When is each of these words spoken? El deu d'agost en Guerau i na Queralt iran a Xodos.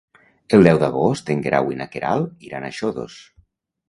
El 0.57 0.63
deu 0.67 0.77
d'agost 0.83 1.29
en 1.33 1.43
Guerau 1.47 1.69
i 1.73 1.77
na 1.81 1.87
Queralt 1.97 2.47
iran 2.49 2.65
a 2.65 2.73
Xodos. 2.79 3.19